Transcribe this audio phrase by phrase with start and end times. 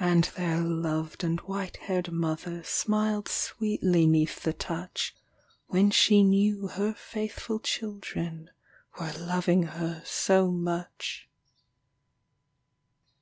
[0.00, 5.14] And their loved and white haired mother Smiled sweetly 'neath the touch,
[5.66, 8.48] When she knew her faithful children
[8.98, 11.28] Were loving her so much.